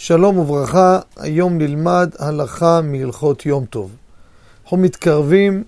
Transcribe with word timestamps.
שלום 0.00 0.38
וברכה, 0.38 1.00
היום 1.16 1.58
נלמד 1.58 2.10
הלכה 2.18 2.80
מהלכות 2.80 3.46
יום 3.46 3.64
טוב. 3.64 3.96
אנחנו 4.62 4.76
מתקרבים 4.76 5.64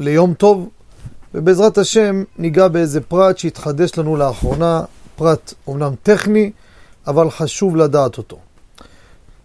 ליום 0.00 0.34
טוב, 0.34 0.68
ובעזרת 1.34 1.78
השם 1.78 2.24
ניגע 2.38 2.68
באיזה 2.68 3.00
פרט 3.00 3.38
שהתחדש 3.38 3.98
לנו 3.98 4.16
לאחרונה, 4.16 4.84
פרט 5.16 5.54
אומנם 5.66 5.94
טכני, 6.02 6.50
אבל 7.06 7.30
חשוב 7.30 7.76
לדעת 7.76 8.18
אותו. 8.18 8.38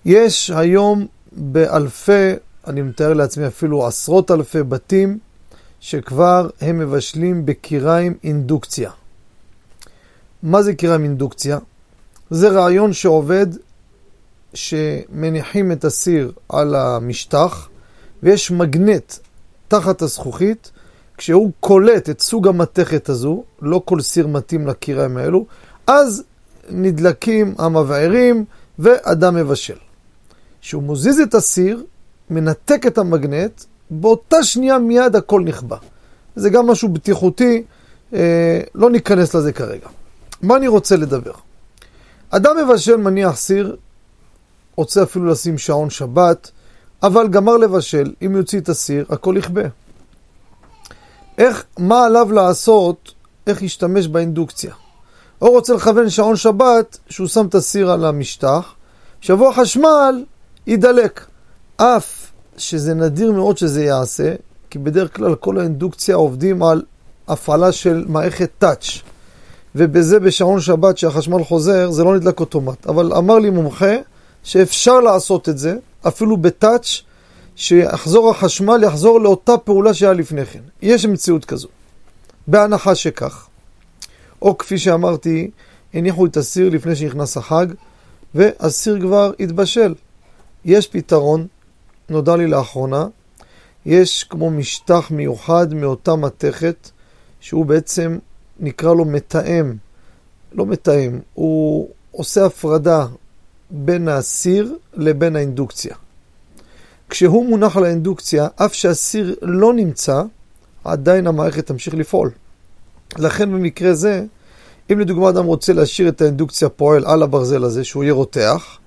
יש 0.05 0.49
היום 0.49 1.05
באלפי, 1.31 2.31
אני 2.67 2.81
מתאר 2.81 3.13
לעצמי 3.13 3.47
אפילו 3.47 3.87
עשרות 3.87 4.31
אלפי 4.31 4.63
בתים, 4.63 5.17
שכבר 5.79 6.49
הם 6.61 6.79
מבשלים 6.79 7.45
בקיריים 7.45 8.13
אינדוקציה. 8.23 8.91
מה 10.43 10.61
זה 10.61 10.73
קיריים 10.73 11.03
אינדוקציה? 11.03 11.57
זה 12.29 12.49
רעיון 12.49 12.93
שעובד 12.93 13.47
שמניחים 14.57 15.71
את 15.71 15.85
הסיר 15.85 16.31
על 16.49 16.75
המשטח 16.75 17.69
ויש 18.23 18.51
מגנט 18.51 19.13
תחת 19.67 20.01
הזכוכית, 20.01 20.71
כשהוא 21.17 21.51
קולט 21.59 22.09
את 22.09 22.21
סוג 22.21 22.47
המתכת 22.47 23.09
הזו, 23.09 23.43
לא 23.61 23.81
כל 23.85 24.01
סיר 24.01 24.27
מתאים 24.27 24.67
לקיריים 24.67 25.17
האלו, 25.17 25.45
אז 25.87 26.23
נדלקים 26.69 27.55
המבערים 27.57 28.45
ואדם 28.79 29.35
מבשל. 29.35 29.77
כשהוא 30.61 30.83
מוזיז 30.83 31.19
את 31.19 31.35
הסיר, 31.35 31.83
מנתק 32.29 32.87
את 32.87 32.97
המגנט, 32.97 33.63
באותה 33.89 34.43
שנייה 34.43 34.79
מיד 34.79 35.15
הכל 35.15 35.41
נכבה. 35.41 35.77
זה 36.35 36.49
גם 36.49 36.67
משהו 36.67 36.89
בטיחותי, 36.89 37.63
אה, 38.13 38.61
לא 38.75 38.89
ניכנס 38.89 39.35
לזה 39.35 39.53
כרגע. 39.53 39.87
מה 40.41 40.55
אני 40.55 40.67
רוצה 40.67 40.95
לדבר? 40.95 41.31
אדם 42.29 42.55
מבשל 42.63 42.95
מניח 42.95 43.35
סיר, 43.35 43.75
רוצה 44.77 45.03
אפילו 45.03 45.25
לשים 45.25 45.57
שעון 45.57 45.89
שבת, 45.89 46.51
אבל 47.03 47.27
גמר 47.27 47.57
לבשל, 47.57 48.13
אם 48.25 48.35
יוציא 48.35 48.59
את 48.59 48.69
הסיר, 48.69 49.05
הכל 49.09 49.35
יכבה. 49.37 49.61
איך, 51.37 51.63
מה 51.77 52.05
עליו 52.05 52.31
לעשות, 52.31 53.13
איך 53.47 53.61
ישתמש 53.61 54.07
באינדוקציה? 54.07 54.73
או 55.41 55.51
רוצה 55.51 55.73
לכוון 55.73 56.09
שעון 56.09 56.35
שבת, 56.35 56.97
שהוא 57.09 57.27
שם 57.27 57.45
את 57.45 57.55
הסיר 57.55 57.91
על 57.91 58.05
המשטח, 58.05 58.73
שבוע 59.21 59.53
חשמל, 59.53 60.23
יידלק. 60.67 61.25
אף 61.77 62.31
שזה 62.57 62.93
נדיר 62.93 63.31
מאוד 63.31 63.57
שזה 63.57 63.83
יעשה, 63.83 64.35
כי 64.69 64.79
בדרך 64.79 65.15
כלל 65.15 65.35
כל 65.35 65.59
האינדוקציה 65.59 66.15
עובדים 66.15 66.63
על 66.63 66.83
הפעלה 67.27 67.71
של 67.71 68.05
מערכת 68.07 68.49
טאץ'. 68.57 68.87
ובזה 69.75 70.19
בשעון 70.19 70.61
שבת 70.61 70.97
שהחשמל 70.97 71.43
חוזר, 71.43 71.91
זה 71.91 72.03
לא 72.03 72.15
נדלק 72.15 72.39
אוטומט. 72.39 72.87
אבל 72.87 73.13
אמר 73.13 73.39
לי 73.39 73.49
מומחה 73.49 73.95
שאפשר 74.47 74.99
לעשות 74.99 75.49
את 75.49 75.57
זה, 75.57 75.75
אפילו 76.07 76.37
בטאץ', 76.37 77.01
שיחזור 77.55 78.29
החשמל, 78.29 78.83
יחזור 78.83 79.21
לאותה 79.21 79.57
פעולה 79.57 79.93
שהיה 79.93 80.13
לפני 80.13 80.45
כן. 80.45 80.59
יש 80.81 81.05
מציאות 81.05 81.45
כזו. 81.45 81.67
בהנחה 82.47 82.95
שכך. 82.95 83.47
או 84.41 84.57
כפי 84.57 84.77
שאמרתי, 84.77 85.51
הניחו 85.93 86.25
את 86.25 86.37
הסיר 86.37 86.69
לפני 86.69 86.95
שנכנס 86.95 87.37
החג, 87.37 87.65
והסיר 88.35 88.99
כבר 89.01 89.31
התבשל. 89.39 89.95
יש 90.65 90.87
פתרון, 90.87 91.47
נודע 92.09 92.35
לי 92.35 92.47
לאחרונה, 92.47 93.07
יש 93.85 94.23
כמו 94.23 94.49
משטח 94.49 95.11
מיוחד 95.11 95.73
מאותה 95.73 96.15
מתכת, 96.15 96.89
שהוא 97.39 97.65
בעצם 97.65 98.17
נקרא 98.59 98.93
לו 98.93 99.05
מתאם, 99.05 99.75
לא 100.51 100.65
מתאם, 100.65 101.19
הוא 101.33 101.89
עושה 102.11 102.45
הפרדה 102.45 103.05
בין 103.71 104.07
הסיר 104.07 104.75
לבין 104.93 105.35
האינדוקציה. 105.35 105.95
כשהוא 107.09 107.49
מונח 107.49 107.77
על 107.77 107.85
האינדוקציה, 107.85 108.47
אף 108.55 108.73
שהסיר 108.73 109.35
לא 109.41 109.73
נמצא, 109.73 110.21
עדיין 110.83 111.27
המערכת 111.27 111.67
תמשיך 111.67 111.93
לפעול. 111.93 112.31
לכן 113.17 113.51
במקרה 113.51 113.93
זה, 113.93 114.25
אם 114.91 114.99
לדוגמה 114.99 115.29
אדם 115.29 115.45
רוצה 115.45 115.73
להשאיר 115.73 116.07
את 116.07 116.21
האינדוקציה 116.21 116.69
פועל 116.69 117.05
על 117.05 117.23
הברזל 117.23 117.63
הזה, 117.63 117.83
שהוא 117.83 118.03
יהיה 118.03 118.13
רותח, 118.13 118.77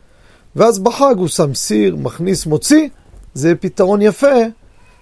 ואז 0.57 0.79
בחג 0.79 1.15
הוא 1.17 1.29
שם 1.29 1.55
סיר, 1.55 1.97
מכניס, 1.97 2.47
מוציא, 2.47 2.89
זה 3.35 3.55
פתרון 3.55 4.03
יפה, 4.03 4.37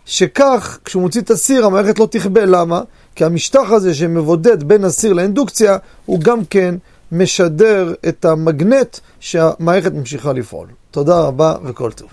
שכך, 0.05 0.79
כשהוא 0.85 1.03
מוציא 1.03 1.21
את 1.21 1.31
הסיר, 1.31 1.67
המערכת 1.67 1.99
לא 1.99 2.09
תכבה. 2.11 2.45
למה? 2.45 2.83
כי 3.15 3.25
המשטח 3.25 3.71
הזה 3.71 3.95
שמבודד 3.95 4.65
בין 4.65 4.85
הסיר 4.85 5.13
לאינדוקציה, 5.13 5.77
הוא 6.07 6.21
גם 6.21 6.45
כן 6.45 6.75
משדר 7.13 7.95
את 8.09 8.25
המגנט 8.25 8.99
שהמערכת 9.21 9.93
ממשיכה 9.93 10.33
לפעול. 10.33 10.69
תודה 10.91 11.21
רבה 11.21 11.55
וכל 11.65 11.93
טוב. 11.93 12.09